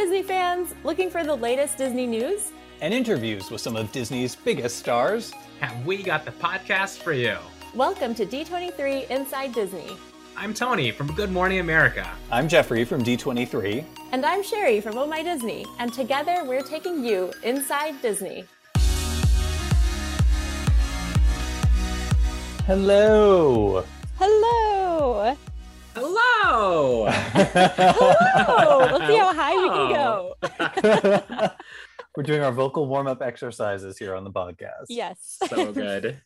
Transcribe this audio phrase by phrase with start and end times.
[0.00, 0.74] Disney fans!
[0.82, 2.52] Looking for the latest Disney news?
[2.80, 5.30] And interviews with some of Disney's biggest stars?
[5.60, 7.36] And we got the podcast for you.
[7.74, 9.94] Welcome to D23 Inside Disney.
[10.38, 12.10] I'm Tony from Good Morning America.
[12.30, 13.84] I'm Jeffrey from D23.
[14.12, 15.66] And I'm Sherry from Oh My Disney.
[15.78, 18.46] And together we're taking you inside Disney.
[22.64, 23.84] Hello.
[24.18, 25.36] Hello.
[25.94, 27.06] Hello.
[27.10, 28.78] Hello.
[28.92, 31.50] Let's see how high we can go.
[32.16, 34.86] We're doing our vocal warm up exercises here on the podcast.
[34.88, 35.38] Yes.
[35.48, 36.20] so good.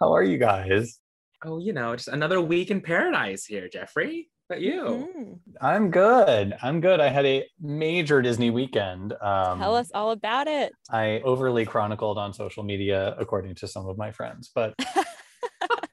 [0.00, 0.98] How are you guys?
[1.44, 4.28] Oh, you know, just another week in paradise here, Jeffrey.
[4.48, 4.82] But you?
[5.16, 5.38] Mhm.
[5.60, 6.56] I'm good.
[6.62, 7.00] I'm good.
[7.00, 9.12] I had a major Disney weekend.
[9.20, 10.72] Um, Tell us all about it.
[10.90, 14.50] I overly chronicled on social media, according to some of my friends.
[14.54, 14.74] But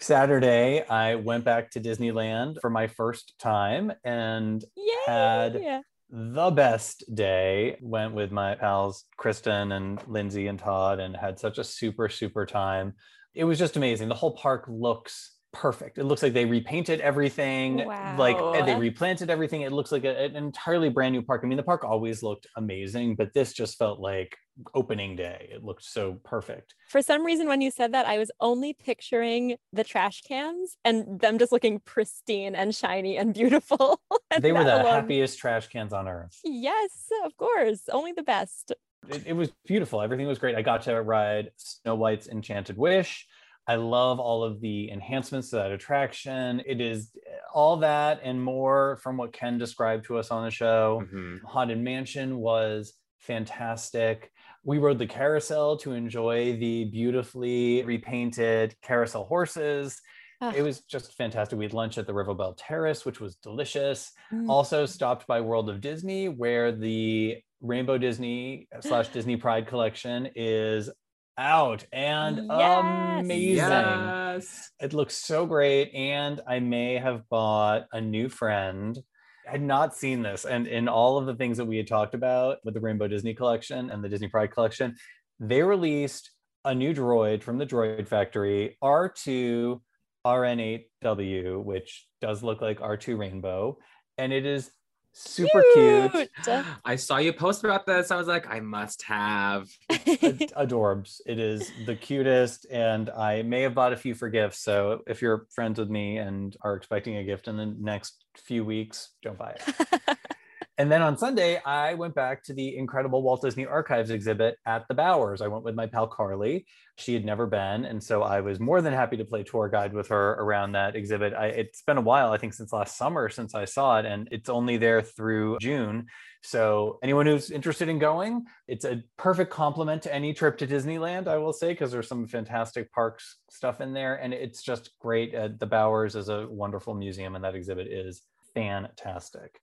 [0.00, 4.92] Saturday, I went back to Disneyland for my first time and Yay.
[5.06, 7.76] had the best day.
[7.80, 12.44] Went with my pals, Kristen and Lindsay and Todd, and had such a super, super
[12.44, 12.94] time.
[13.34, 14.08] It was just amazing.
[14.08, 15.96] The whole park looks perfect.
[15.96, 19.62] It looks like they repainted everything, like and they replanted everything.
[19.62, 21.40] It looks like a- an entirely brand new park.
[21.42, 24.36] I mean, the park always looked amazing, but this just felt like
[24.74, 25.48] opening day.
[25.52, 26.74] It looked so perfect.
[26.88, 31.18] For some reason, when you said that, I was only picturing the trash cans and
[31.20, 34.00] them just looking pristine and shiny and beautiful.
[34.30, 36.38] And They were the alone- happiest trash cans on earth.
[36.44, 37.82] Yes, of course.
[37.92, 38.72] Only the best.
[39.08, 40.00] it, it was beautiful.
[40.02, 40.56] Everything was great.
[40.56, 43.26] I got to ride Snow White's Enchanted Wish.
[43.66, 46.62] I love all of the enhancements to that attraction.
[46.66, 47.10] It is
[47.54, 51.02] all that and more from what Ken described to us on the show.
[51.12, 51.40] Mhm.
[51.44, 54.30] Haunted Mansion was fantastic.
[54.64, 60.00] We rode the carousel to enjoy the beautifully repainted carousel horses.
[60.40, 60.54] Ugh.
[60.56, 61.58] It was just fantastic.
[61.58, 64.48] We had lunch at the River Belle Terrace, which was delicious Mm.
[64.50, 70.90] also stopped by World of Disney, where the Rainbow Disney slash Disney Pride collection is
[71.38, 73.20] out and Yes.
[73.24, 73.56] amazing.
[73.56, 74.70] Yes.
[74.80, 75.92] It looks so great.
[75.94, 78.98] And I may have bought a new friend.
[79.46, 80.44] I had not seen this.
[80.44, 83.34] And in all of the things that we had talked about with the Rainbow Disney
[83.34, 84.96] collection and the Disney Pride collection,
[85.40, 86.30] they released
[86.64, 89.80] a new droid from the Droid Factory, R2
[90.26, 93.78] RN8W, which does look like R2 Rainbow.
[94.16, 94.70] And it is
[95.14, 96.30] super cute,
[96.84, 98.10] I saw you post about this.
[98.10, 99.68] I was like, I must have.
[99.90, 101.20] ad- adorbs.
[101.24, 102.66] It is the cutest.
[102.70, 104.58] And I may have bought a few for gifts.
[104.58, 108.64] So if you're friends with me and are expecting a gift in the next few
[108.64, 110.18] weeks, don't buy it.
[110.76, 114.88] And then on Sunday, I went back to the incredible Walt Disney Archives exhibit at
[114.88, 115.40] the Bowers.
[115.40, 116.66] I went with my pal Carly.
[116.96, 117.84] She had never been.
[117.84, 120.96] And so I was more than happy to play tour guide with her around that
[120.96, 121.32] exhibit.
[121.32, 124.28] I, it's been a while, I think, since last summer since I saw it, and
[124.32, 126.06] it's only there through June.
[126.42, 131.28] So anyone who's interested in going, it's a perfect complement to any trip to Disneyland,
[131.28, 134.16] I will say, because there's some fantastic parks stuff in there.
[134.16, 135.34] And it's just great.
[135.36, 138.22] Uh, the Bowers is a wonderful museum, and that exhibit is
[138.54, 139.60] fantastic.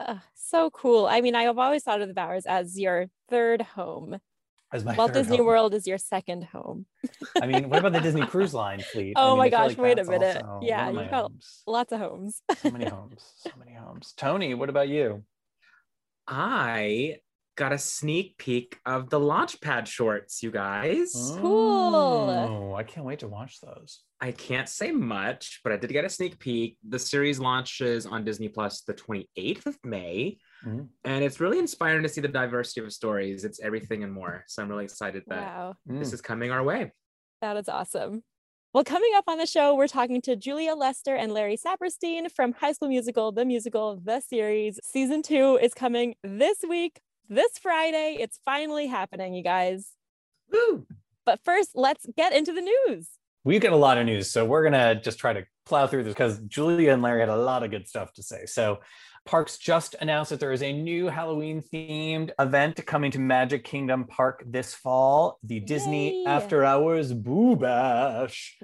[0.00, 1.06] Ugh, so cool.
[1.06, 4.18] I mean, I've always thought of the Bowers as your third home.
[4.72, 5.46] As my Walt Disney home.
[5.46, 6.86] World is your second home.
[7.42, 9.14] I mean, what about the Disney Cruise Line fleet?
[9.16, 10.36] I Oh mean, my gosh, like wait a minute.
[10.36, 11.62] also one Yeah, of you my got- homes.
[11.66, 12.40] Lots of homes.
[12.62, 14.14] So many homes, so many homes.
[14.16, 15.24] Tony, what about you?
[16.28, 17.16] I
[17.60, 21.12] got a sneak peek of the Launchpad shorts, you guys.
[21.38, 22.30] Cool.
[22.30, 24.00] Oh, I can't wait to watch those.
[24.18, 26.78] I can't say much, but I did get a sneak peek.
[26.88, 30.88] The series launches on Disney Plus the 28th of May, Mhm.
[31.04, 33.44] and it's really inspiring to see the diversity of stories.
[33.44, 34.42] It's everything and more.
[34.48, 35.74] So I'm really excited that Wow.
[35.84, 36.14] this Mm.
[36.14, 36.92] is coming our way.
[37.42, 38.24] That is awesome.
[38.72, 42.52] Well, coming up on the show, we're talking to Julia Lester and Larry Saperstein from
[42.52, 44.80] High School Musical, the musical, the series.
[44.82, 47.00] Season two is coming this week,
[47.30, 48.18] this Friday.
[48.20, 49.92] It's finally happening, you guys.
[50.52, 50.86] Woo!
[51.24, 53.08] But first, let's get into the news.
[53.44, 56.12] We've got a lot of news, so we're gonna just try to plow through this
[56.12, 58.44] because Julia and Larry had a lot of good stuff to say.
[58.44, 58.80] So,
[59.26, 64.04] Parks just announced that there is a new Halloween themed event coming to Magic Kingdom
[64.04, 66.26] Park this fall, the Disney Yay.
[66.26, 68.56] After Hours Boo Bash.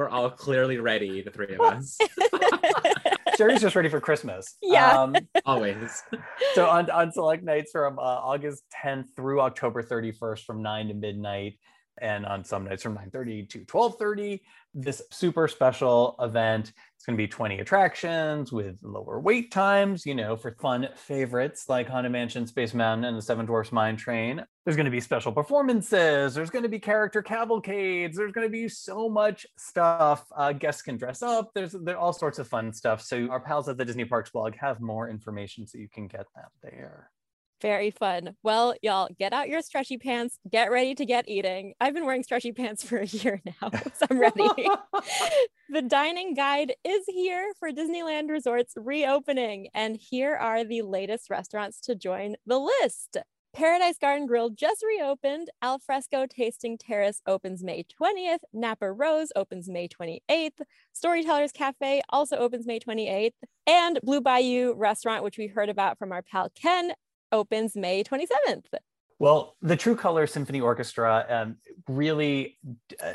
[0.00, 1.98] We're all clearly ready, the three of us.
[3.40, 4.56] Sherry's just ready for Christmas.
[4.62, 5.02] Yeah.
[5.02, 5.16] Um,
[5.46, 6.02] Always.
[6.54, 10.94] so on, on select nights from uh, August 10th through October 31st from 9 to
[10.94, 11.58] midnight,
[12.02, 14.40] and on some nights from 9.30 to 12.30
[14.74, 20.14] this super special event it's going to be 20 attractions with lower wait times you
[20.14, 24.44] know for fun favorites like haunted mansion space mountain and the seven dwarfs mine train.
[24.66, 28.52] There's going to be special performances there's going to be character cavalcades there's going to
[28.52, 30.26] be so much stuff.
[30.36, 33.00] Uh, guests can dress up there's there all sorts of fun stuff.
[33.00, 36.26] So our pals at the disney parks blog have more information so you can get
[36.36, 37.08] that there
[37.60, 38.36] very fun.
[38.42, 41.74] Well, y'all get out your stretchy pants, get ready to get eating.
[41.80, 44.48] I've been wearing stretchy pants for a year now, so I'm ready.
[45.68, 51.80] the dining guide is here for Disneyland Resorts reopening, and here are the latest restaurants
[51.82, 53.18] to join the list.
[53.52, 55.48] Paradise Garden Grill just reopened.
[55.60, 58.38] Alfresco Tasting Terrace opens May 20th.
[58.52, 60.60] Napa Rose opens May 28th.
[60.92, 63.32] Storytellers Cafe also opens May 28th.
[63.66, 66.92] And Blue Bayou Restaurant, which we heard about from our pal Ken,
[67.32, 68.66] opens May 27th.
[69.20, 71.56] Well, the True Color Symphony Orchestra um,
[71.86, 72.56] really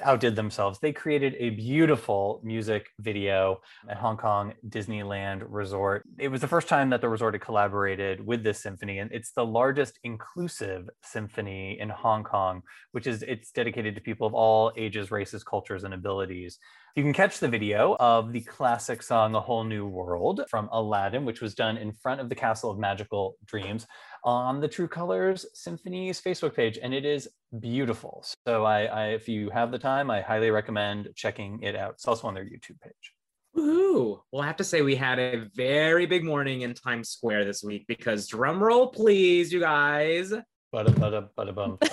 [0.03, 0.77] outdid themselves.
[0.77, 6.03] They created a beautiful music video at Hong Kong Disneyland Resort.
[6.19, 9.31] It was the first time that the resort had collaborated with this symphony, and it's
[9.31, 12.61] the largest inclusive symphony in Hong Kong,
[12.91, 16.59] which is it's dedicated to people of all ages, races, cultures, and abilities.
[16.95, 21.25] You can catch the video of the classic song A Whole New World from Aladdin,
[21.25, 23.87] which was done in front of the Castle of Magical Dreams
[24.25, 27.29] on the True Colors Symphony's Facebook page, and it is
[27.59, 28.25] beautiful.
[28.45, 31.93] So I, I if you have the time, I highly recommend checking it out.
[31.93, 33.13] It's also on their YouTube page.
[33.55, 34.19] Woohoo!
[34.31, 37.63] Well, I have to say we had a very big morning in Times Square this
[37.63, 40.31] week because drum roll, please, you guys.
[40.73, 41.77] Bada bada bada bum.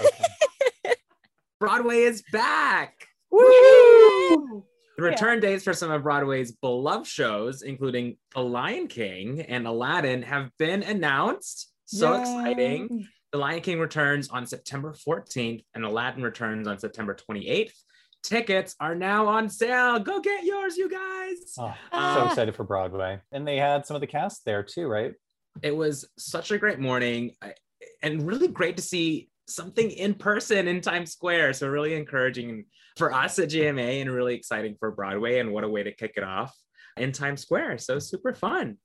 [0.84, 0.94] Okay.
[1.60, 3.06] Broadway is back.
[3.30, 4.64] Woo!
[4.96, 5.50] The return yeah.
[5.50, 10.82] dates for some of Broadway's beloved shows, including The Lion King and Aladdin, have been
[10.82, 11.71] announced.
[11.92, 12.20] So Yay.
[12.20, 13.08] exciting.
[13.32, 17.72] The Lion King returns on September 14th and Aladdin returns on September 28th.
[18.22, 19.98] Tickets are now on sale.
[19.98, 21.54] Go get yours, you guys.
[21.58, 23.20] Oh, so excited for Broadway.
[23.30, 25.12] And they had some of the cast there too, right?
[25.62, 27.32] It was such a great morning
[28.02, 31.52] and really great to see something in person in Times Square.
[31.54, 32.64] So really encouraging
[32.96, 35.40] for us at GMA and really exciting for Broadway.
[35.40, 36.56] And what a way to kick it off
[36.96, 37.78] in Times Square.
[37.78, 38.78] So super fun.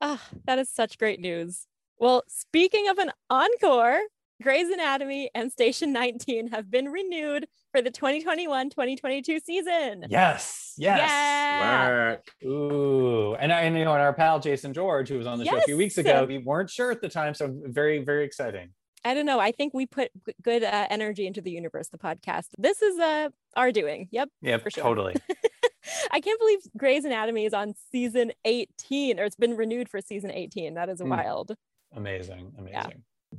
[0.00, 1.66] Ah, that is such great news.
[2.04, 3.98] Well, speaking of an encore,
[4.42, 10.04] Grey's Anatomy and Station 19 have been renewed for the 2021-2022 season.
[10.10, 10.98] Yes, yes.
[10.98, 11.88] Yeah.
[11.88, 12.30] Work.
[12.44, 15.46] Ooh, and I and, you know, and our pal Jason George, who was on the
[15.46, 15.54] yes.
[15.54, 18.68] show a few weeks ago, we weren't sure at the time, so very, very exciting.
[19.02, 19.40] I don't know.
[19.40, 20.10] I think we put
[20.42, 22.48] good uh, energy into the universe, the podcast.
[22.58, 24.08] This is uh, our doing.
[24.10, 24.28] Yep.
[24.42, 24.62] Yep.
[24.62, 24.84] For sure.
[24.84, 25.14] Totally.
[26.12, 30.30] I can't believe Grey's Anatomy is on season 18 or it's been renewed for season
[30.30, 30.74] 18.
[30.74, 31.08] That is mm.
[31.08, 31.56] wild.
[31.94, 32.52] Amazing.
[32.58, 32.72] Amazing.
[32.74, 32.88] Yeah.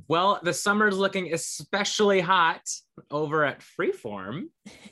[0.08, 2.62] Well, the summer's looking especially hot
[3.10, 4.44] over at Freeform.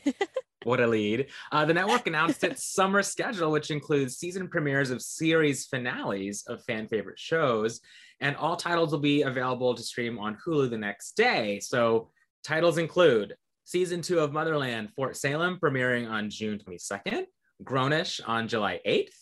[0.64, 1.26] what a lead.
[1.52, 6.64] Uh, the network announced its summer schedule, which includes season premieres of series finales of
[6.64, 7.80] fan favorite shows
[8.20, 11.60] and all titles will be available to stream on Hulu the next day.
[11.60, 12.10] So
[12.42, 13.34] titles include
[13.64, 17.24] season two of Motherland, Fort Salem, premiering on June 22nd,
[17.62, 19.14] Grownish on July 8th,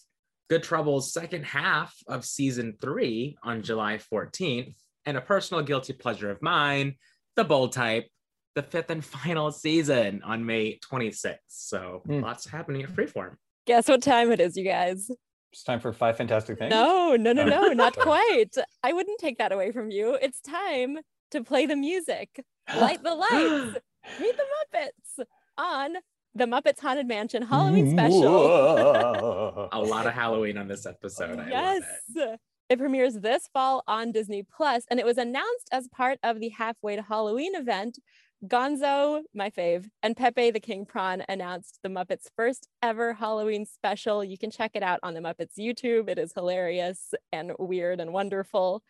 [0.52, 4.74] Good Trouble's second half of season three on July 14th,
[5.06, 6.96] and a personal guilty pleasure of mine,
[7.36, 8.10] The Bold Type,
[8.54, 11.38] the fifth and final season on May 26th.
[11.46, 12.22] So mm.
[12.22, 13.36] lots happening at Freeform.
[13.66, 15.10] Guess what time it is, you guys?
[15.54, 16.70] It's time for five fantastic things.
[16.70, 18.54] No, no, no, no, not quite.
[18.82, 20.18] I wouldn't take that away from you.
[20.20, 20.98] It's time
[21.30, 22.44] to play the music,
[22.76, 23.78] light the lights,
[24.20, 24.44] meet the
[24.76, 25.24] Muppets
[25.56, 25.94] on
[26.34, 29.68] the Muppets Haunted Mansion Halloween special.
[29.72, 31.38] a lot of Halloween on this episode.
[31.38, 31.82] I yes.
[32.14, 32.40] It.
[32.68, 36.48] it premieres this fall on Disney Plus, and it was announced as part of the
[36.50, 37.98] Halfway to Halloween event
[38.46, 44.24] Gonzo, my fave, and Pepe the King Prawn announced the Muppets' first ever Halloween special.
[44.24, 46.08] You can check it out on the Muppets YouTube.
[46.08, 48.82] It is hilarious and weird and wonderful.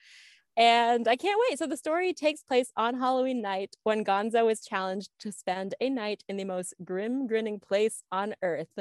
[0.56, 1.58] And I can't wait.
[1.58, 5.88] So the story takes place on Halloween night when Gonzo is challenged to spend a
[5.88, 8.78] night in the most grim, grinning place on earth.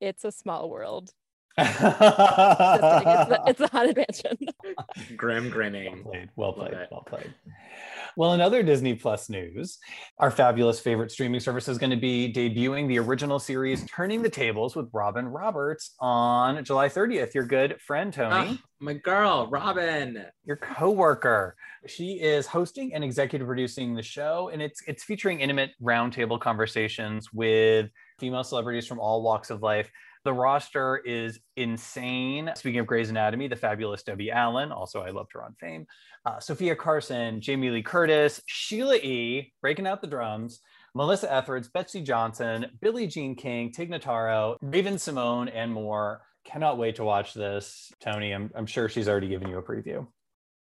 [0.00, 1.12] It's a small world.
[1.58, 4.38] It's, it's a haunted mansion.
[5.16, 6.02] Grim grinning.
[6.04, 6.30] Well played.
[6.36, 6.88] Well played.
[6.90, 7.34] Well played.
[8.16, 9.78] Well, in other Disney Plus news,
[10.18, 14.30] our fabulous favorite streaming service is going to be debuting the original series Turning the
[14.30, 17.34] Tables with Robin Roberts on July 30th.
[17.34, 18.58] Your good friend, Tony.
[18.58, 20.24] Oh, my girl, Robin.
[20.44, 21.56] Your co-worker.
[21.86, 27.32] She is hosting and executive producing the show, and it's it's featuring intimate roundtable conversations
[27.34, 29.90] with female celebrities from all walks of life.
[30.26, 32.50] The roster is insane.
[32.56, 35.86] Speaking of Grey's Anatomy, the fabulous Debbie Allen, also I loved her on Fame,
[36.24, 39.52] uh, Sofia Carson, Jamie Lee Curtis, Sheila E.
[39.62, 40.58] breaking out the drums,
[40.96, 46.22] Melissa Etheridge, Betsey Johnson, Billie Jean King, Tig Notaro, Raven-Symoné, and more.
[46.44, 47.92] Cannot wait to watch this.
[48.00, 50.08] Tony, I'm, I'm sure she's already given you a preview.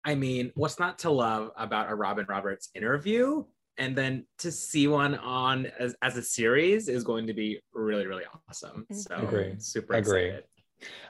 [0.05, 3.45] I mean, what's not to love about a Robin Roberts interview?
[3.79, 8.07] And then to see one on as, as a series is going to be really,
[8.07, 8.87] really awesome.
[8.91, 8.95] Mm-hmm.
[8.95, 9.55] So Agree.
[9.59, 10.27] super Agree.
[10.27, 10.45] excited.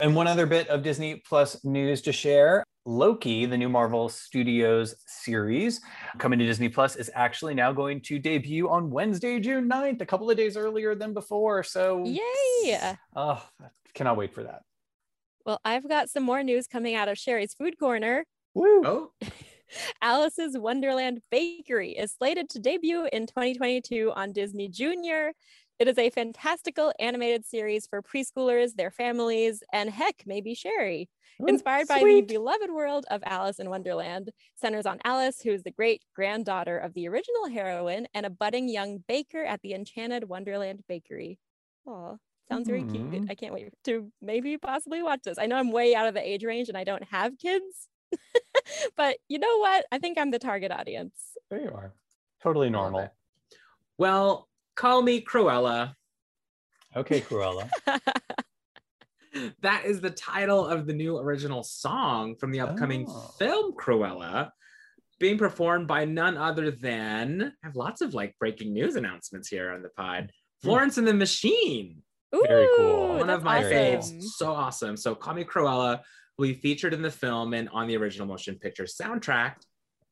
[0.01, 2.65] And one other bit of Disney Plus news to share.
[2.87, 5.81] Loki, the new Marvel Studios series
[6.19, 10.07] coming to Disney Plus, is actually now going to debut on Wednesday, June 9th, a
[10.07, 11.63] couple of days earlier than before.
[11.63, 12.97] So, Yay!
[13.17, 13.43] oh,
[13.95, 14.63] cannot wait for that.
[15.47, 18.27] Well, I've got some more news coming out of Sherry's Food Corner.
[18.55, 18.83] Woo!
[18.85, 19.13] Oh,
[20.03, 25.33] Alice's Wonderland Bakery is slated to debut in 2022 on Disney Junior.
[25.79, 31.09] It is a fantastical animated series for preschoolers, their families, and heck, maybe Sherry.
[31.43, 35.65] Ooh, Inspired by the beloved world of Alice in Wonderland, centers on Alice, who is
[35.65, 40.29] the great granddaughter of the original heroine and a budding young baker at the Enchanted
[40.29, 41.39] Wonderland Bakery.
[41.87, 42.19] Oh,
[42.49, 43.11] sounds very cute.
[43.11, 43.27] Mhm.
[43.29, 45.39] I can't wait to maybe possibly watch this.
[45.39, 47.89] I know I'm way out of the age range and I don't have kids,
[48.97, 49.85] but you know what?
[49.93, 51.15] I think I'm the target audience.
[51.51, 51.93] There you are.
[52.43, 53.11] Totally normal.
[53.99, 55.95] well, call me Cruella.
[56.97, 57.69] Okay, Cruella.
[59.63, 63.35] That is the title of the new original song from the upcoming Oh.
[63.37, 64.51] film Cruella,
[65.19, 69.73] being performed by none other than I have lots of like breaking news announcements here
[69.73, 70.31] on the pod.
[70.63, 70.67] Hmm.
[70.69, 72.01] Florence and the Machine,
[72.47, 72.87] Very cool.
[72.87, 74.23] Ooh, one of my Very faves.
[74.23, 74.97] So awesome.
[74.97, 76.03] So Call Me Cruella
[76.39, 79.57] will be featured in the film and on the original motion picture soundtrack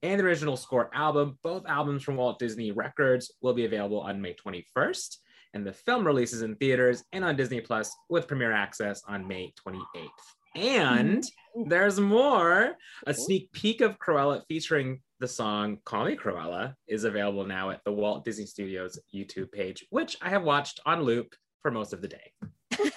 [0.02, 1.38] and the original score album.
[1.42, 5.16] Both albums from Walt Disney Records will be available on May 21st.
[5.54, 9.52] And the film releases in theaters and on Disney Plus with premiere access on May
[9.66, 10.08] 28th.
[10.54, 11.68] And mm-hmm.
[11.68, 12.76] there's more.
[13.06, 17.84] A sneak peek of Cruella featuring the song Call Me Cruella is available now at
[17.84, 22.02] the Walt Disney Studios YouTube page, which I have watched on loop for most of
[22.02, 22.32] the day.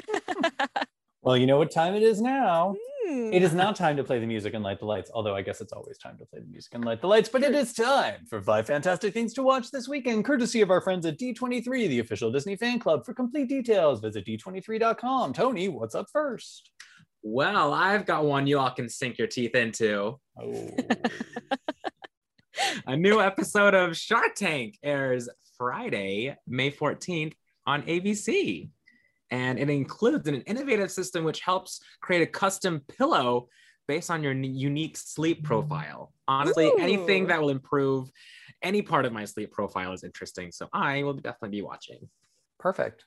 [1.25, 2.75] Well, you know what time it is now.
[2.77, 2.94] Mm.
[3.05, 3.31] Hmm.
[3.31, 5.61] It is now time to play the music and light the lights, although I guess
[5.61, 8.25] it's always time to play the music and light the lights, but it is time
[8.27, 11.99] for five fantastic things to watch this weekend, courtesy of our friends at D23, the
[11.99, 13.05] official Disney fan club.
[13.05, 15.33] For complete details, visit d23.com.
[15.33, 16.71] Tony, what's up first?
[17.21, 20.19] Well, I've got one you all can sink your teeth into.
[20.39, 20.77] Oh,
[22.87, 27.33] A new episode of Shark Tank airs Friday, May 14th
[27.67, 28.69] on ABC.
[29.31, 33.47] And it includes an innovative system which helps create a custom pillow
[33.87, 35.47] based on your unique sleep mm-hmm.
[35.47, 36.13] profile.
[36.27, 38.09] Honestly, anything that will improve
[38.63, 40.51] any part of my sleep profile is interesting.
[40.51, 42.09] So I will definitely be watching.
[42.59, 43.05] perfect.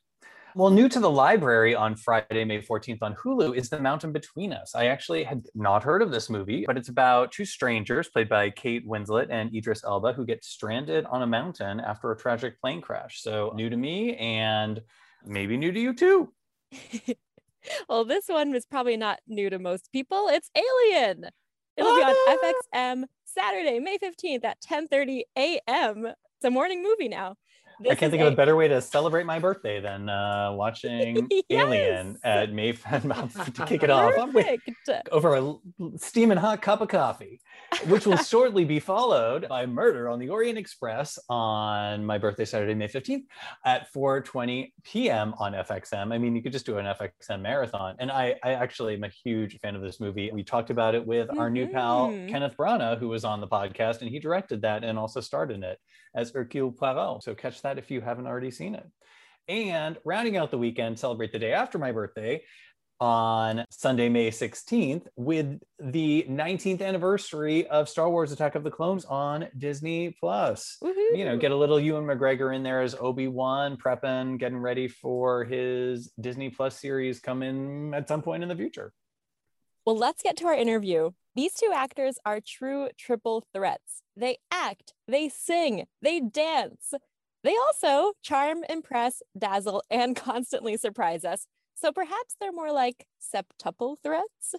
[0.55, 4.53] Well, new to the library on Friday, May 14th on Hulu is The Mountain Between
[4.53, 4.75] Us.
[4.75, 8.51] I actually had not heard of this movie, but it's about two strangers played by
[8.51, 12.81] Kate Winslet and Idris Elba who get stranded on a mountain after a tragic plane
[12.81, 13.23] crash.
[13.23, 14.81] So new to me and
[15.25, 16.33] maybe new to you too.
[17.89, 20.29] well, this one was probably not new to most people.
[20.29, 21.27] It's Alien.
[21.77, 22.37] It'll be on Ah!
[22.75, 26.07] FXM Saturday, May 15th at 10:30 a.m.
[26.07, 27.37] It's a morning movie now.
[27.91, 31.29] I can't think of a- a better way to celebrate my birthday than uh, watching
[31.51, 32.17] Alien Yes.
[32.25, 34.47] at May to kick it off with,
[35.13, 35.55] over a
[35.97, 37.41] steaming hot cup of coffee,
[37.87, 42.75] which will shortly be followed by Murder on the Orient Express on my birthday, Saturday,
[42.75, 43.25] May 15th
[43.65, 45.35] at 4:20 p.m.
[45.39, 46.13] on FXM.
[46.13, 47.97] I mean, you could just do an FXM marathon.
[47.99, 50.31] And I, I actually am a huge fan of this movie.
[50.33, 52.29] We talked about it with our new pal Mhm.
[52.31, 55.63] Kenneth Branagh, who was on the podcast, and he directed that and also starred in
[55.63, 55.79] it
[56.15, 57.23] as Hercule Poirot.
[57.23, 58.87] So catch that if you haven't already seen it.
[59.49, 62.43] And rounding out the weekend, celebrate the day after my birthday
[63.01, 69.05] on Sunday, May 16th, with the 19th anniversary of Star Wars Attack of the Clones
[69.05, 70.79] on Disney Plus.
[70.83, 75.45] You know, get a little Ewan McGregor in there as Obi-Wan, prepping, getting ready for
[75.45, 78.93] his Disney Plus series coming at some point in the future.
[79.87, 81.13] Well, let's get to our interview.
[81.35, 84.03] These two actors are true triple threats.
[84.17, 86.93] They act, they sing, they dance.
[87.45, 91.47] They also charm, impress, dazzle, and constantly surprise us.
[91.75, 94.55] So perhaps they're more like septuple threats.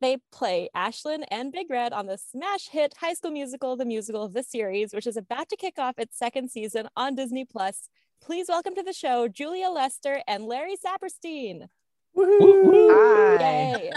[0.00, 4.24] They play Ashlyn and Big Red on the smash hit High School Musical, the musical,
[4.24, 7.88] of the series, which is about to kick off its second season on Disney Plus.
[8.20, 11.68] Please welcome to the show Julia Lester and Larry Saperstein.
[12.16, 13.90] Hi.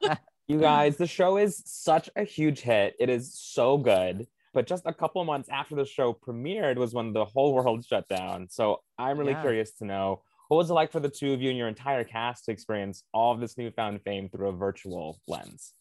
[0.00, 0.16] Yay.
[0.48, 2.96] You guys, the show is such a huge hit.
[2.98, 4.26] It is so good.
[4.52, 8.08] But just a couple months after the show premiered was when the whole world shut
[8.08, 8.48] down.
[8.50, 9.40] So I'm really Yeah.
[9.40, 12.04] curious to know what was it like for the two of you and your entire
[12.04, 15.72] cast to experience all of this newfound fame through a virtual lens?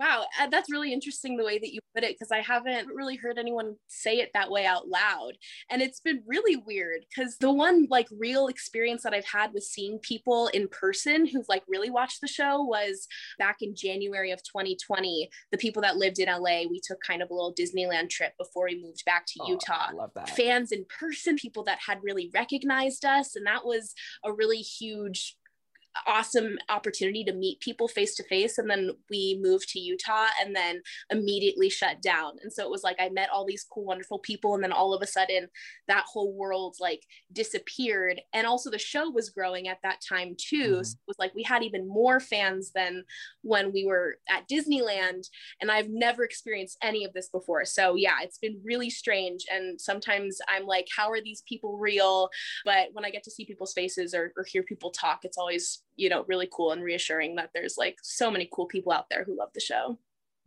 [0.00, 3.16] Wow, uh, that's really interesting the way that you put it because I haven't really
[3.16, 5.32] heard anyone say it that way out loud.
[5.70, 9.62] And it's been really weird because the one like real experience that I've had with
[9.62, 13.06] seeing people in person who've like really watched the show was
[13.38, 15.28] back in January of 2020.
[15.52, 18.64] The people that lived in LA, we took kind of a little Disneyland trip before
[18.64, 19.88] we moved back to Oh, Utah.
[19.90, 20.30] I love that.
[20.30, 23.36] Fans in person, people that had really recognized us.
[23.36, 23.92] And that was
[24.24, 25.36] a really huge
[26.06, 30.54] awesome opportunity to meet people face to face and then we moved to Utah and
[30.54, 30.80] then
[31.10, 32.32] immediately shut down.
[32.42, 34.94] And so it was like I met all these cool wonderful people and then all
[34.94, 35.48] of a sudden
[35.88, 38.20] that whole world like disappeared.
[38.32, 40.76] And also the show was growing at that time too.
[40.80, 40.86] Mhm.
[40.86, 43.04] so it was like we had even more fans than
[43.42, 45.28] when we were at Disneyland
[45.60, 47.64] and I've never experienced any of this before.
[47.64, 52.30] So yeah it's been really strange and sometimes I'm like how are these people real?
[52.64, 55.79] But when I get to see people's faces or, or hear people talk it's always
[55.96, 59.24] you know really cool and reassuring that there's like so many cool people out there
[59.24, 59.98] who love the show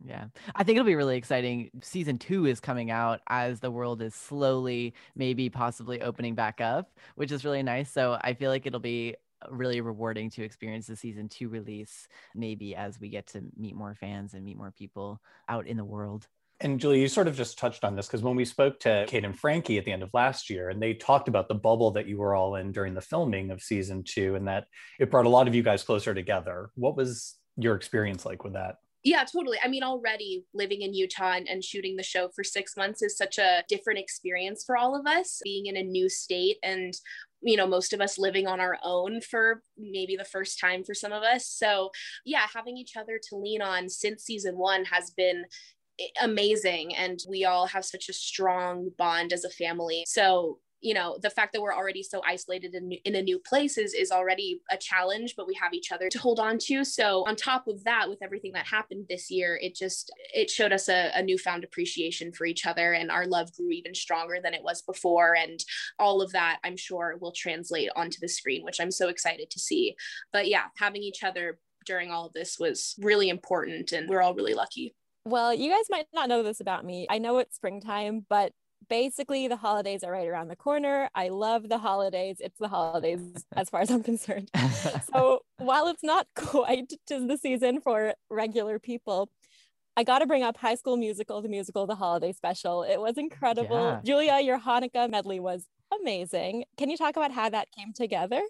[0.04, 0.26] Yeah.
[0.54, 1.70] I think it'll be really exciting.
[1.80, 6.90] Season two is coming out as the world is slowly, maybe possibly opening back up,
[7.14, 7.90] which is really nice.
[7.90, 9.16] So I feel like it'll be
[9.50, 13.94] really rewarding to experience the season two release, maybe as we get to meet more
[13.94, 16.26] fans and meet more people out in the world.
[16.60, 19.24] And Julie, you sort of just touched on this because when we spoke to Kate
[19.24, 22.06] and Frankie at the end of last year, and they talked about the bubble that
[22.06, 24.66] you were all in during the filming of season two, and that
[25.00, 26.70] it brought a lot of you guys closer together.
[26.76, 28.76] What was your experience like with that?
[29.04, 32.76] yeah totally i mean already living in utah and, and shooting the show for six
[32.76, 36.56] months is such a different experience for all of us being in a new state
[36.62, 36.94] and
[37.42, 40.94] you know most of us living on our own for maybe the first time for
[40.94, 41.90] some of us so
[42.24, 45.44] yeah having each other to lean on since season one has been
[46.20, 50.04] amazing and we all have such a strong bond as a family.
[50.06, 53.78] So you know the fact that we're already so isolated in, in a new place
[53.78, 56.84] is, is already a challenge but we have each other to hold on to.
[56.84, 60.72] So on top of that with everything that happened this year it just it showed
[60.72, 64.52] us a, a newfound appreciation for each other and our love grew even stronger than
[64.52, 65.64] it was before and
[65.98, 69.58] all of that i'm sure will translate onto the screen which i'm so excited to
[69.58, 69.96] see.
[70.34, 74.34] But yeah having each other during all of this was really important and we're all
[74.34, 77.06] really lucky Well, you guys might not know this about me.
[77.08, 78.52] I know it's springtime, but
[78.88, 81.08] basically the holidays are right around the corner.
[81.14, 82.36] I love the holidays.
[82.40, 84.50] It's the holidays as far as I'm concerned.
[85.12, 89.30] So while it's not quite to the season for regular people,
[89.96, 92.82] I got to bring up High School Musical, the musical, the holiday special.
[92.82, 93.76] It was incredible.
[93.76, 94.00] Yeah.
[94.04, 95.66] Julia, your Hanukkah medley was
[96.00, 96.64] amazing.
[96.76, 98.42] Can you talk about how that came together?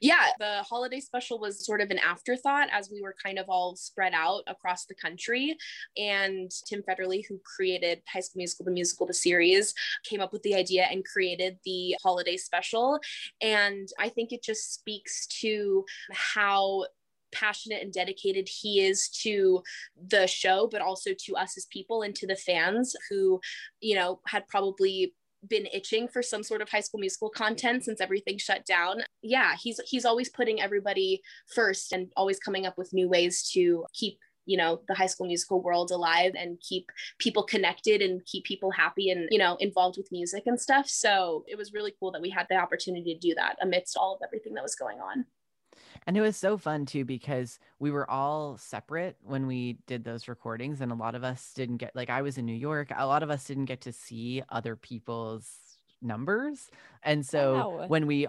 [0.00, 3.76] Yeah, the holiday special was sort of an afterthought as we were kind of all
[3.76, 5.56] spread out across the country.
[5.96, 10.42] And Tim Federle, who created High School Musical, the musical, the series, came up with
[10.42, 12.98] the idea and created the holiday special.
[13.40, 16.86] And I think it just speaks to how
[17.32, 19.60] passionate and dedicated he is to
[20.08, 23.40] the show but also to us as people and to the fans who
[23.80, 25.12] you know had probably
[25.48, 27.84] been itching for some sort of high school musical content mm-hmm.
[27.84, 29.02] since everything shut down.
[29.22, 31.22] Yeah, he's he's always putting everybody
[31.54, 35.26] first and always coming up with new ways to keep you know the high school
[35.26, 39.96] musical world alive and keep people connected and keep people happy and you know involved
[39.96, 40.88] with music and stuff.
[40.88, 44.14] So it was really cool that we had the opportunity to do that amidst all
[44.14, 45.24] of everything that was going on
[46.06, 50.28] And it was so fun too because we were all separate when we did those
[50.28, 52.88] recordings, and a lot of us didn't get like I was in New York.
[52.94, 56.70] A lot of us didn't get to see other people's numbers,
[57.02, 57.86] and so Wow.
[57.86, 58.28] when we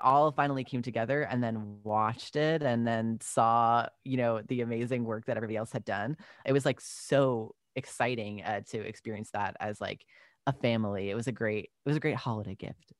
[0.00, 5.04] all finally came together and then watched it and then saw you know the amazing
[5.04, 9.56] work that everybody else had done it was like so exciting uh, to experience that
[9.60, 10.04] as like
[10.46, 12.92] a family it was a great it was a great holiday gift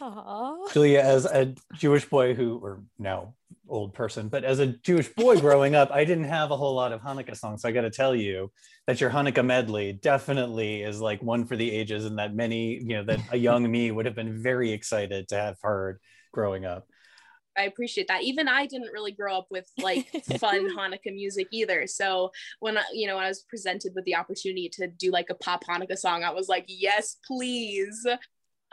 [0.00, 0.72] Aww.
[0.72, 3.34] Julia, as a Jewish boy who, or now
[3.68, 6.92] old person, but as a Jewish boy growing up, I didn't have a whole lot
[6.92, 7.62] of Hanukkah songs.
[7.62, 8.50] So I got to tell you
[8.86, 12.96] that your Hanukkah medley definitely is like one for the ages, and that many, you
[12.96, 16.00] know, that a young me would have been very excited to have heard
[16.32, 16.86] growing up.
[17.58, 18.22] I appreciate that.
[18.22, 21.86] Even I didn't really grow up with like fun Hanukkah music either.
[21.86, 25.28] So when I, you know, when I was presented with the opportunity to do like
[25.28, 28.06] a pop Hanukkah song, I was like, yes, please.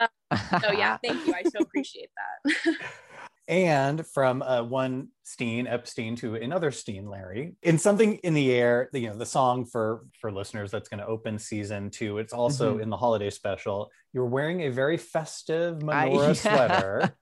[0.00, 1.32] So yeah, thank you.
[1.34, 2.10] I so appreciate
[2.44, 2.74] that.
[3.48, 8.88] and from uh, one Steen Epstein to another Steen Larry in something in the air
[8.92, 12.76] you know the song for for listeners that's going to open season two it's also
[12.78, 12.82] Mhm.
[12.82, 16.32] in the holiday special you're wearing a very festive I- menorah yeah.
[16.54, 17.16] sweater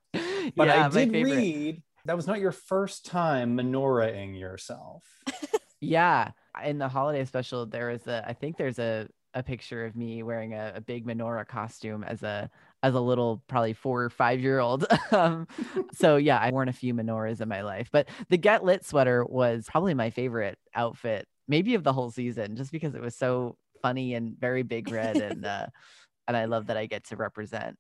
[0.57, 5.05] but Yeah, I did read that was not your first time menorahing yourself
[5.81, 6.31] Yeah,
[6.65, 8.25] in the holiday special, there is a.
[8.27, 12.23] I think there's a a picture of me wearing a, a big menorah costume as
[12.23, 12.51] a
[12.83, 14.87] as a little probably four or five year old.
[15.11, 15.47] um,
[15.93, 19.25] so yeah, I've worn a few menorahs in my life, but the Get Lit sweater
[19.25, 23.57] was probably my favorite outfit maybe of the whole season, just because it was so
[23.83, 25.67] funny and very big red, and uh,
[26.27, 27.77] and I love that I get to represent.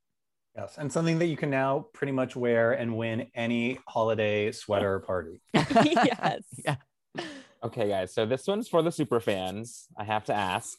[0.57, 5.01] Yes, and something that you can now pretty much wear and win any holiday sweater
[5.01, 5.41] party.
[5.53, 6.43] yes.
[6.65, 6.77] Yeah.
[7.63, 8.15] Okay, guys.
[8.15, 9.87] So this one's for the super fans.
[9.99, 10.79] I have to ask,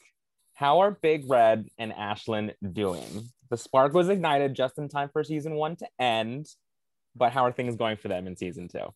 [0.56, 3.28] how are Big Red and Ashlyn doing?
[3.50, 6.46] The spark was ignited just in time for season one to end,
[7.14, 8.94] but how are things going for them in season two?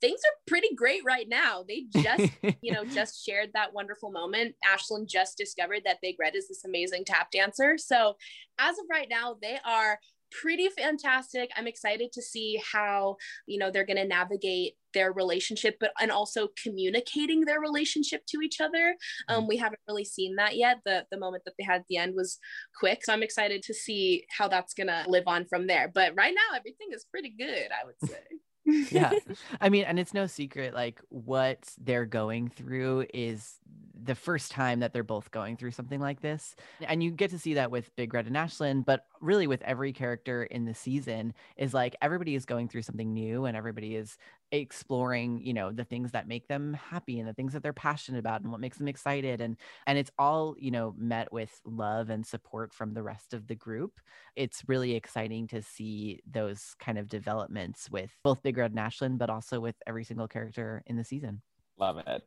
[0.00, 1.64] Things are pretty great right now.
[1.66, 4.56] They just, you know, just shared that wonderful moment.
[4.66, 7.78] Ashlyn just discovered that Big Red is this amazing tap dancer.
[7.78, 8.16] So,
[8.58, 10.00] as of right now, they are
[10.30, 11.50] pretty fantastic.
[11.56, 13.16] I'm excited to see how,
[13.46, 18.40] you know, they're going to navigate their relationship, but and also communicating their relationship to
[18.42, 18.96] each other.
[19.28, 20.78] Um, we haven't really seen that yet.
[20.84, 22.38] The the moment that they had at the end was
[22.78, 25.90] quick, so I'm excited to see how that's gonna live on from there.
[25.92, 28.20] But right now, everything is pretty good, I would say.
[28.64, 29.12] Yeah.
[29.60, 33.58] I mean and it's no secret like what they're going through is
[34.02, 37.38] the first time that they're both going through something like this and you get to
[37.38, 41.34] see that with big red and ashlyn but really with every character in the season
[41.56, 44.16] is like everybody is going through something new and everybody is
[44.52, 48.18] exploring you know the things that make them happy and the things that they're passionate
[48.18, 52.10] about and what makes them excited and and it's all you know met with love
[52.10, 54.00] and support from the rest of the group
[54.34, 59.16] it's really exciting to see those kind of developments with both big red and ashlyn
[59.16, 61.40] but also with every single character in the season
[61.80, 62.22] Love it.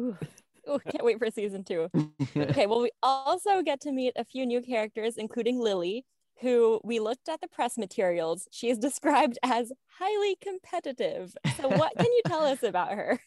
[0.00, 0.16] Ooh.
[0.70, 1.90] Ooh, can't wait for season two.
[2.36, 6.04] Okay, well, we also get to meet a few new characters, including Lily,
[6.40, 8.48] who we looked at the press materials.
[8.50, 11.36] She is described as highly competitive.
[11.56, 13.20] So, what can you tell us about her?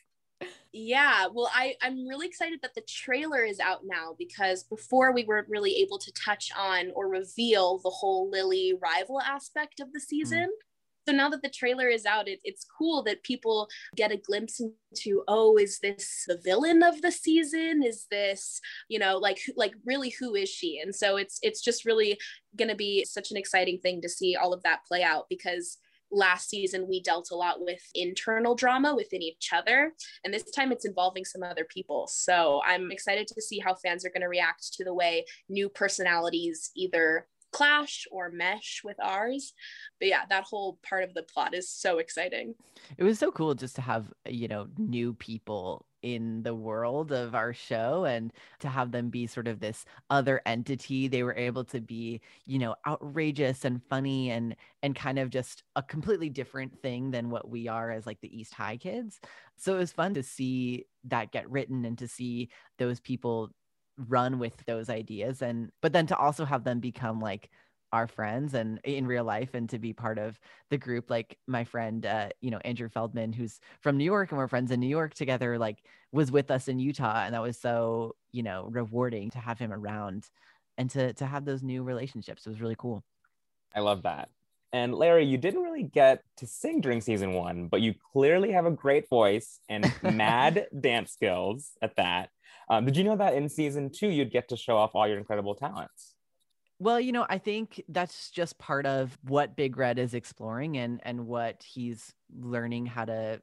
[0.73, 5.23] Yeah, well, I, I'm really excited that the trailer is out now because before we
[5.23, 9.99] weren't really able to touch on or reveal the whole Lily rival aspect of the
[9.99, 10.05] mm.
[10.05, 10.49] season.
[11.07, 14.59] So now that the trailer is out, it, it's cool that people get a glimpse
[14.59, 17.83] into, oh, is this the villain of the season?
[17.85, 20.79] Is this, you know, like like really who is she?
[20.79, 22.17] And so it's it's just really
[22.57, 25.77] gonna be such an exciting thing to see all of that play out because
[26.11, 29.91] last season we dealt a lot with internal drama within each other
[30.23, 34.05] and this time it's involving some other people so i'm excited to see how fans
[34.05, 39.53] are going to react to the way new personalities either clash or mesh with ours.
[39.99, 42.55] But yeah that whole part of the plot is so exciting.
[42.97, 47.33] It was so cool just to have you know new people in the world of
[47.33, 51.07] our show and to have them be sort of this other entity.
[51.07, 55.63] They were able to be you know outrageous and funny and and kind of just
[55.77, 59.21] a completely different thing than what we are as like the east high kids.
[59.55, 63.51] So it was fun to see that get written and to see those people
[63.97, 67.49] run with those ideas and but then to also have them become like
[67.93, 70.37] our friends and in real life and to be part of
[70.69, 74.37] the group like my friend uh, you know andrew feldman who's from new york and
[74.37, 77.57] we're friends in new york together like was with us in utah and that was
[77.57, 80.29] so you know rewarding to have him around
[80.77, 83.03] and to to have those new relationships it was really cool
[83.75, 84.29] I love that.
[84.75, 88.65] And Larry, you didn't really get to sing during season one, but you clearly have
[88.65, 92.27] a great voice and mad dance skills at that.
[92.69, 95.17] Um, did you know that in season two, you'd get to show off all your
[95.17, 96.13] incredible talents?
[96.77, 100.99] Well, you know, I think that's just part of what Big Red is exploring and
[101.03, 103.41] and what he's learning how to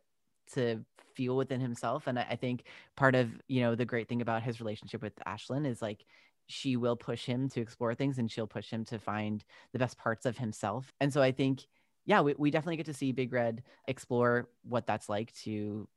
[0.52, 2.08] to feel within himself.
[2.08, 2.64] And I, I think
[2.94, 6.04] part of, you know, the great thing about his relationship with Ashlyn is like
[6.46, 9.98] she will push him to explore things and she'll push him to find the best
[9.98, 10.92] parts of himself.
[11.00, 11.62] And so I think,
[12.04, 15.88] yeah, we, we definitely get to see Big Red explore what that's like to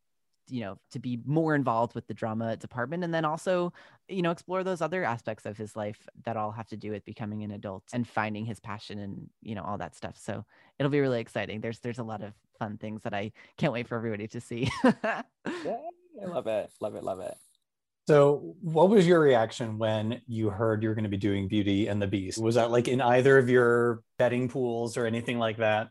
[0.47, 3.73] you know to be more involved with the drama department and then also
[4.07, 7.03] you know explore those other aspects of his life that all have to do with
[7.03, 10.45] becoming an adult and finding his passion and you know all that stuff so
[10.77, 13.87] it'll be really exciting there's there's a lot of fun things that i can't wait
[13.87, 14.69] for everybody to see
[15.65, 15.77] Yeah,
[16.21, 16.71] I love it.
[16.79, 17.03] Love it.
[17.03, 17.35] Love it.
[18.07, 21.87] So, what was your reaction when you heard you were going to be doing Beauty
[21.87, 22.37] and the Beast?
[22.37, 25.89] Was that like in either of your betting pools or anything like that?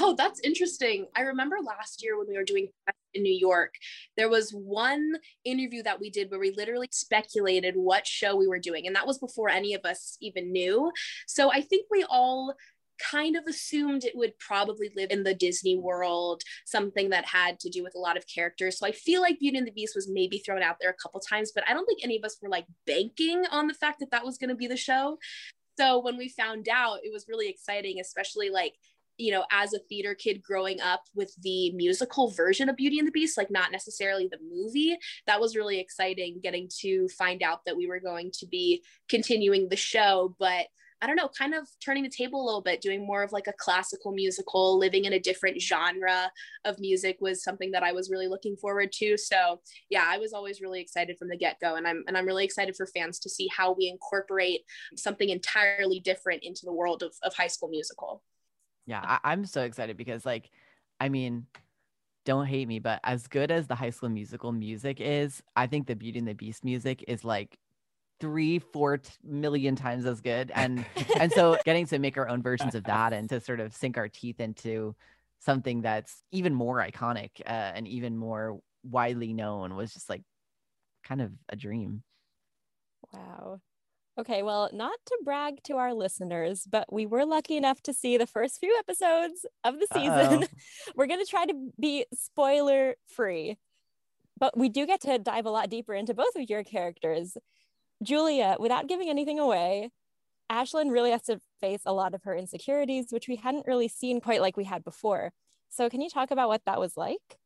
[0.00, 1.06] Oh, that's interesting.
[1.14, 2.68] I remember last year when we were doing
[3.12, 3.74] in New York,
[4.16, 8.58] there was one interview that we did where we literally speculated what show we were
[8.58, 8.86] doing.
[8.86, 10.90] And that was before any of us even knew.
[11.26, 12.54] So I think we all
[12.98, 17.70] kind of assumed it would probably live in the Disney world, something that had to
[17.70, 18.78] do with a lot of characters.
[18.78, 21.20] So I feel like Beauty and the Beast was maybe thrown out there a couple
[21.20, 24.10] times, but I don't think any of us were like banking on the fact that
[24.10, 25.18] that was going to be the show.
[25.76, 28.74] So when we found out, it was really exciting, especially like
[29.16, 33.06] you know, as a theater kid growing up with the musical version of Beauty and
[33.06, 37.64] the Beast, like not necessarily the movie, that was really exciting getting to find out
[37.64, 40.34] that we were going to be continuing the show.
[40.38, 40.66] But
[41.02, 43.46] I don't know, kind of turning the table a little bit, doing more of like
[43.46, 46.30] a classical musical, living in a different genre
[46.64, 49.18] of music was something that I was really looking forward to.
[49.18, 51.74] So yeah, I was always really excited from the get-go.
[51.74, 54.62] And I'm and I'm really excited for fans to see how we incorporate
[54.96, 58.22] something entirely different into the world of, of high school musical.
[58.86, 60.50] Yeah, I- I'm so excited because like,
[61.00, 61.46] I mean,
[62.24, 65.86] don't hate me, but as good as the high school musical music is, I think
[65.86, 67.58] the Beauty and the Beast music is like
[68.20, 70.52] three, four t- million times as good.
[70.56, 70.84] And
[71.18, 73.96] and so getting to make our own versions of that and to sort of sink
[73.98, 74.94] our teeth into
[75.40, 80.22] something that's even more iconic uh, and even more widely known was just like
[81.04, 82.02] kind of a dream.
[83.12, 83.60] Wow.
[84.16, 88.16] Okay, well, not to brag to our listeners, but we were lucky enough to see
[88.16, 90.46] the first few episodes of the season.
[90.96, 93.58] we're going to try to be spoiler free,
[94.38, 97.36] but we do get to dive a lot deeper into both of your characters.
[98.02, 99.90] Julia, without giving anything away,
[100.50, 104.20] Ashlyn really has to face a lot of her insecurities, which we hadn't really seen
[104.20, 105.32] quite like we had before.
[105.70, 107.38] So, can you talk about what that was like?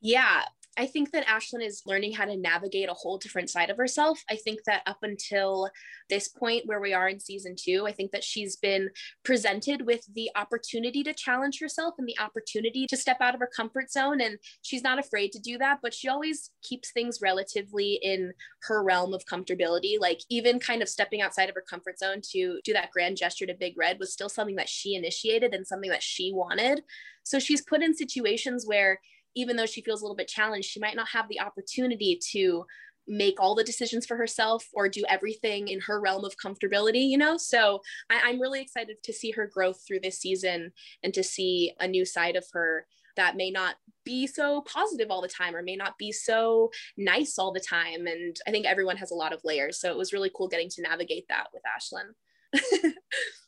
[0.00, 0.42] Yeah,
[0.78, 4.22] I think that Ashlyn is learning how to navigate a whole different side of herself.
[4.30, 5.68] I think that up until
[6.08, 8.88] this point where we are in season two, I think that she's been
[9.24, 13.50] presented with the opportunity to challenge herself and the opportunity to step out of her
[13.54, 14.20] comfort zone.
[14.20, 18.82] And she's not afraid to do that, but she always keeps things relatively in her
[18.82, 20.00] realm of comfortability.
[20.00, 23.46] Like even kind of stepping outside of her comfort zone to do that grand gesture
[23.46, 26.84] to Big Red was still something that she initiated and something that she wanted.
[27.24, 29.00] So she's put in situations where
[29.34, 32.64] even though she feels a little bit challenged, she might not have the opportunity to
[33.06, 37.18] make all the decisions for herself or do everything in her realm of comfortability, you
[37.18, 37.36] know?
[37.36, 41.72] So I, am really excited to see her growth through this season and to see
[41.80, 45.62] a new side of her that may not be so positive all the time or
[45.62, 48.06] may not be so nice all the time.
[48.06, 49.80] And I think everyone has a lot of layers.
[49.80, 52.92] So it was really cool getting to navigate that with Ashlyn.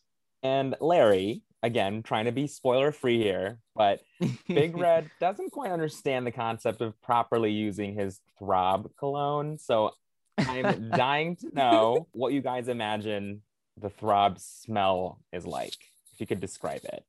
[0.42, 4.00] and Larry, again, trying to be spoiler free here, but
[4.48, 9.58] Big Red doesn't quite understand the concept of properly using his throb cologne.
[9.58, 9.92] So
[10.38, 13.42] I'm dying to know what you guys imagine
[13.80, 15.76] the throb smell is like.
[16.12, 17.04] If you could describe it.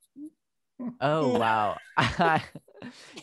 [1.01, 1.77] Oh wow.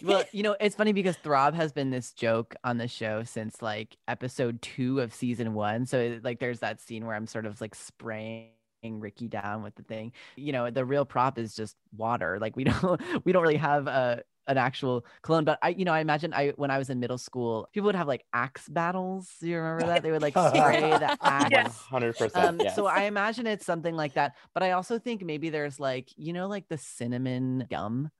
[0.02, 3.60] well, you know, it's funny because Throb has been this joke on the show since
[3.60, 5.86] like episode 2 of season 1.
[5.86, 8.50] So like there's that scene where I'm sort of like spraying
[8.82, 10.12] Ricky down with the thing.
[10.36, 12.38] You know, the real prop is just water.
[12.40, 15.44] Like we don't we don't really have a an actual cologne.
[15.44, 17.94] But I, you know, I imagine I when I was in middle school, people would
[17.94, 19.30] have like axe battles.
[19.40, 20.02] Do you remember that?
[20.02, 21.76] They would like spray the axe.
[21.78, 22.60] Hundred percent.
[22.60, 24.34] Um, so I imagine it's something like that.
[24.54, 28.10] But I also think maybe there's like, you know, like the cinnamon gum.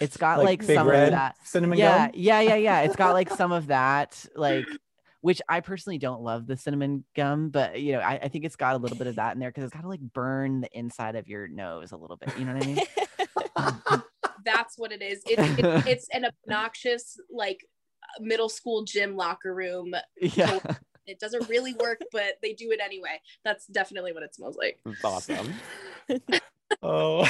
[0.00, 2.10] It's got like, like some of that cinnamon yeah, gum.
[2.14, 2.80] Yeah, yeah, yeah.
[2.82, 4.66] It's got like some of that, like
[5.24, 8.56] which I personally don't love the cinnamon gum, but you know, I, I think it's
[8.56, 10.68] got a little bit of that in there because it's got to like burn the
[10.78, 12.38] inside of your nose a little bit.
[12.38, 14.02] You know what I mean?
[14.44, 15.22] That's what it is.
[15.24, 17.64] It's, it's, it's an obnoxious like
[18.20, 19.94] middle school gym locker room.
[20.20, 20.58] Yeah.
[21.06, 23.18] It doesn't really work, but they do it anyway.
[23.46, 24.78] That's definitely what it smells like.
[24.84, 25.54] It's awesome.
[26.82, 27.26] oh.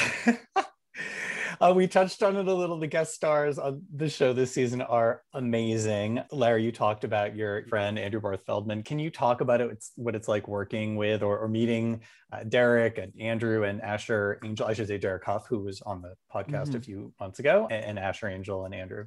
[1.59, 2.79] Uh, we touched on it a little.
[2.79, 6.21] The guest stars on the show this season are amazing.
[6.31, 8.83] Larry, you talked about your friend Andrew Barth Feldman.
[8.83, 9.71] Can you talk about it?
[9.71, 14.39] It's, what it's like working with or, or meeting uh, Derek and Andrew and Asher
[14.43, 14.65] Angel?
[14.65, 16.77] I should say Derek Hough, who was on the podcast mm-hmm.
[16.77, 19.05] a few months ago, and, and Asher Angel and Andrew.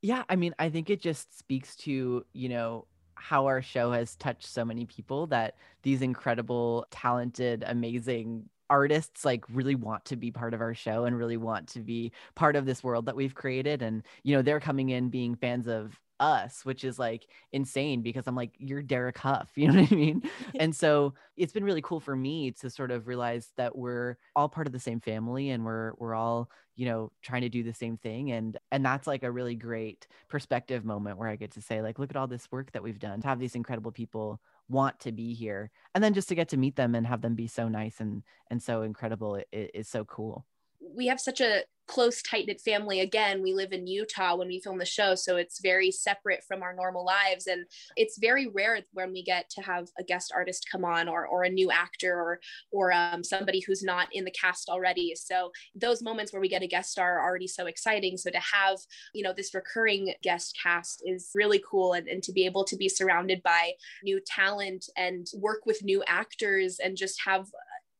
[0.00, 4.14] Yeah, I mean, I think it just speaks to you know how our show has
[4.16, 10.30] touched so many people that these incredible, talented, amazing artists like really want to be
[10.30, 13.34] part of our show and really want to be part of this world that we've
[13.34, 18.02] created and you know they're coming in being fans of us, which is like insane
[18.02, 20.22] because I'm like, you're Derek Hough, you know what I mean?
[20.58, 24.48] and so it's been really cool for me to sort of realize that we're all
[24.48, 27.74] part of the same family and we're we're all, you know, trying to do the
[27.74, 28.32] same thing.
[28.32, 31.98] And and that's like a really great perspective moment where I get to say, like,
[31.98, 35.12] look at all this work that we've done to have these incredible people want to
[35.12, 35.70] be here.
[35.94, 38.22] And then just to get to meet them and have them be so nice and
[38.50, 40.46] and so incredible is so cool
[40.80, 43.00] we have such a close tight knit family.
[43.00, 46.62] Again we live in utah when we film the show so it's very separate from
[46.62, 47.46] our normal lives.
[47.46, 47.64] And
[47.96, 51.44] it's very rare when we get to have a guest artist come on or, or
[51.44, 55.14] a new actor or or um, somebody who's not in the cast already.
[55.16, 58.16] So those moments where we get a guest star are already so exciting.
[58.16, 58.78] So to have
[59.14, 62.76] you know this recurring guest cast is really cool and, and to be able to
[62.76, 63.72] be surrounded by
[64.02, 67.46] new talent and work with new actors and just have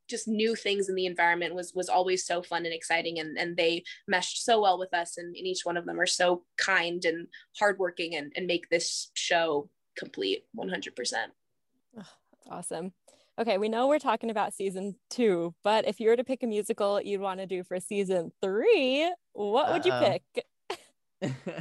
[0.08, 3.56] just new things in the environment was was always so fun and exciting and and
[3.56, 7.04] they meshed so well with us and, and each one of them are so kind
[7.04, 7.26] and
[7.58, 11.12] hardworking and, and make this show complete 100%
[11.98, 12.02] oh,
[12.50, 12.92] awesome
[13.40, 16.46] Okay, we know we're talking about season two, but if you were to pick a
[16.48, 20.04] musical you'd want to do for season three, what would you Uh-oh.
[20.34, 20.44] pick?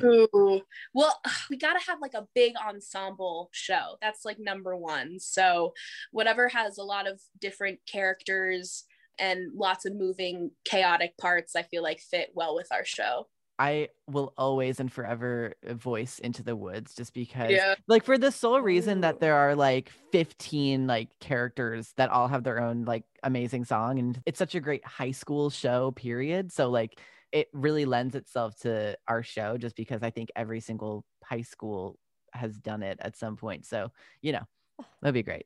[0.03, 0.61] Ooh.
[0.93, 3.97] Well, we got to have like a big ensemble show.
[4.01, 5.19] That's like number one.
[5.19, 5.73] So,
[6.11, 8.85] whatever has a lot of different characters
[9.19, 13.27] and lots of moving, chaotic parts, I feel like fit well with our show.
[13.59, 17.73] I will always and forever voice Into the Woods just because Yeah.
[17.87, 19.01] like for the sole reason Ooh.
[19.01, 23.97] that there are like 15 like characters that all have their own like amazing song
[23.97, 26.99] and it's such a great high school show period so like
[27.31, 31.97] it really lends itself to our show just because I think every single high school
[32.33, 34.43] has done it at some point so you know
[35.01, 35.45] that'd be great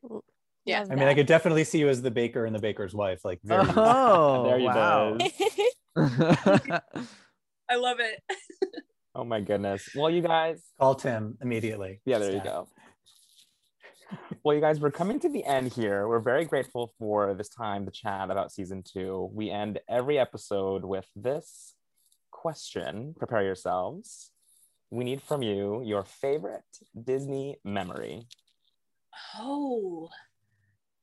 [0.64, 0.80] Yeah.
[0.80, 3.24] Love I mean, I could definitely see you as the baker and the baker's wife.
[3.24, 3.74] Like, very easily.
[3.78, 5.18] oh There you wow.
[7.68, 8.22] I love it.
[9.14, 9.88] Oh my goodness.
[9.94, 12.00] Well, you guys, call Tim immediately.
[12.04, 12.68] Yeah, there you go.
[14.44, 16.08] Well, you guys, we're coming to the end here.
[16.08, 19.30] We're very grateful for this time to chat about season two.
[19.32, 21.76] We end every episode with this
[22.32, 23.14] question.
[23.16, 24.32] Prepare yourselves.
[24.90, 26.64] We need from you your favorite
[27.00, 28.26] Disney memory.
[29.38, 30.08] Oh,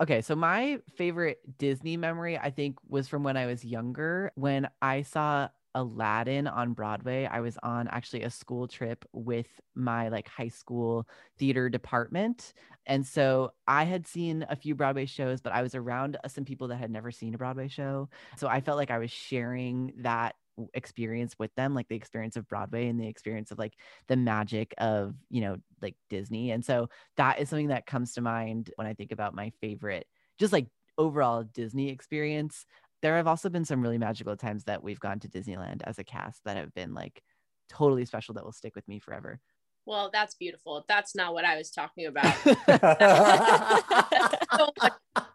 [0.01, 4.31] Okay, so my favorite Disney memory, I think, was from when I was younger.
[4.35, 10.07] When I saw Aladdin on Broadway, I was on actually a school trip with my
[10.07, 11.05] like high school
[11.37, 12.53] theater department.
[12.89, 16.43] And so I had seen a few Broadway shows, but I was around uh, some
[16.45, 18.09] people that had never seen a Broadway show.
[18.35, 20.35] So I felt like I was sharing that
[20.73, 23.75] experience with them, like the experience of Broadway and the experience of like
[24.07, 26.51] the magic of, you know, like Disney.
[26.51, 30.07] And so that is something that comes to mind when I think about my favorite,
[30.39, 32.65] just like overall Disney experience.
[33.01, 36.03] There have also been some really magical times that we've gone to Disneyland as a
[36.03, 37.23] cast that have been like
[37.69, 39.39] totally special that will stick with me forever.
[39.89, 40.85] Well, that's beautiful.
[40.87, 42.35] That's not what I was talking about.
[44.57, 44.69] So,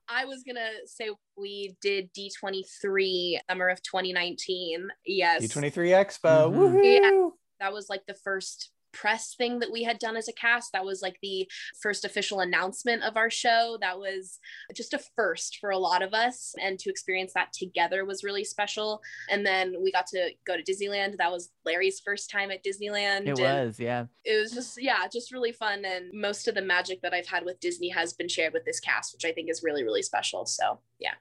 [0.08, 4.88] I was gonna say we did D23 summer of 2019.
[5.06, 6.52] Yes, D23 Expo.
[6.52, 6.54] Mhm.
[6.54, 7.30] Woohoo!
[7.60, 10.72] that was like the first press thing that we had done as a cast.
[10.72, 11.46] That was like the
[11.82, 13.76] first official announcement of our show.
[13.80, 14.38] That was
[14.74, 16.54] just a first for a lot of us.
[16.62, 19.02] And to experience that together was really special.
[19.28, 21.18] And then we got to go to Disneyland.
[21.18, 23.26] That was Larry's first time at Disneyland.
[23.26, 24.06] It and was, yeah.
[24.24, 25.84] It was just, yeah, just really fun.
[25.84, 28.80] And most of the magic that I've had with Disney has been shared with this
[28.80, 30.46] cast, which I think is really, really special.
[30.46, 31.14] So, yeah.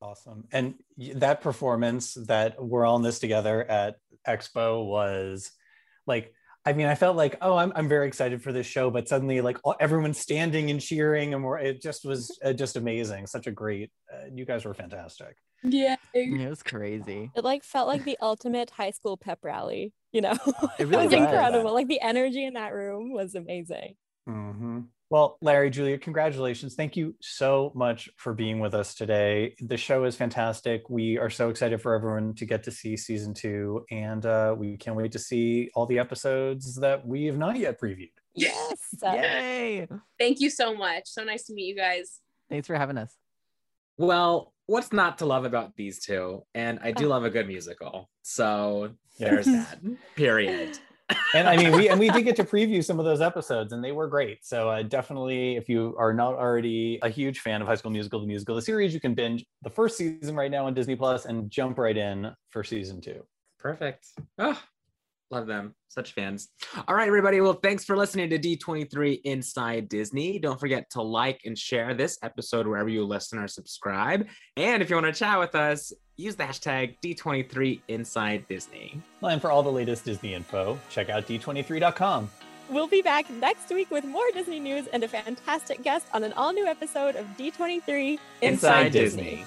[0.00, 0.48] Awesome.
[0.50, 0.74] And
[1.14, 5.52] that performance that we're all in this together at Expo was
[6.06, 9.08] like, I mean, I felt like, oh, I'm, I'm very excited for this show, but
[9.08, 13.26] suddenly like all, everyone's standing and cheering and we're, it just was uh, just amazing.
[13.26, 15.36] Such a great, uh, you guys were fantastic.
[15.64, 15.96] Yeah.
[16.14, 17.30] It was crazy.
[17.34, 20.32] It like felt like the ultimate high school pep rally, you know?
[20.32, 21.12] It it was was.
[21.12, 21.72] incredible.
[21.74, 23.96] Like the energy in that room was amazing.
[24.28, 24.86] Mhm.
[25.12, 26.74] Well, Larry, Julia, congratulations.
[26.74, 29.54] Thank you so much for being with us today.
[29.60, 30.88] The show is fantastic.
[30.88, 34.78] We are so excited for everyone to get to see season two, and uh, we
[34.78, 38.08] can't wait to see all the episodes that we have not yet previewed.
[38.34, 38.78] Yes.
[39.02, 39.86] Yay.
[40.18, 41.02] Thank you so much.
[41.04, 42.20] So nice to meet you guys.
[42.48, 43.14] Thanks for having us.
[43.98, 46.44] Well, what's not to love about these two?
[46.54, 48.08] And I do love a good musical.
[48.22, 49.78] So there's that.
[50.16, 50.78] Period.
[51.34, 53.82] And I mean, we and we did get to preview some of those episodes, and
[53.82, 54.44] they were great.
[54.44, 58.20] So uh, definitely, if you are not already a huge fan of High School Musical,
[58.20, 61.24] the musical, the series, you can binge the first season right now on Disney Plus
[61.24, 63.24] and jump right in for season two.
[63.58, 64.08] Perfect.
[64.38, 64.60] Oh,
[65.30, 65.74] love them.
[65.88, 66.48] Such fans.
[66.88, 67.40] All right, everybody.
[67.40, 70.38] Well, thanks for listening to D23 Inside Disney.
[70.38, 74.26] Don't forget to like and share this episode wherever you listen or subscribe.
[74.56, 79.00] And if you want to chat with us, use the hashtag D23InsideDisney.
[79.22, 82.30] And for all the latest Disney info, check out d23.com.
[82.70, 86.32] We'll be back next week with more Disney news and a fantastic guest on an
[86.34, 89.44] all new episode of D23 Inside Disney.